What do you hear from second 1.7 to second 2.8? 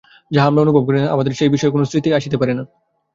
কোন স্মৃতি আসিতে পারে না।